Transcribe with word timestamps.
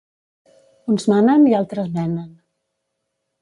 Uns 0.93 1.05
manen 1.13 1.45
i 1.51 1.53
altres 1.59 1.93
menen. 1.99 2.25